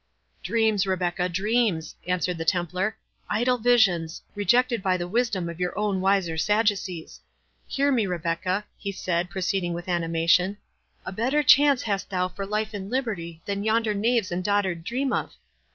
"Dreams, 0.41 0.87
Rebecca,—dreams," 0.87 1.93
answered 2.07 2.39
the 2.39 2.43
Templar; 2.43 2.97
"idle 3.29 3.59
visions, 3.59 4.23
rejected 4.33 4.81
by 4.81 4.97
the 4.97 5.07
wisdom 5.07 5.47
of 5.47 5.59
your 5.59 5.77
own 5.77 6.01
wiser 6.01 6.39
Sadducees. 6.39 7.19
Hear 7.67 7.91
me, 7.91 8.07
Rebecca," 8.07 8.65
he 8.79 8.91
said, 8.91 9.29
proceeding 9.29 9.73
with 9.75 9.87
animation; 9.87 10.57
"a 11.05 11.11
better 11.11 11.43
chance 11.43 11.83
hast 11.83 12.09
thou 12.09 12.27
for 12.27 12.47
life 12.47 12.73
and 12.73 12.89
liberty 12.89 13.43
than 13.45 13.63
yonder 13.63 13.93
knaves 13.93 14.31
and 14.31 14.43
dotard 14.43 14.83
dream 14.83 15.13
of. 15.13 15.35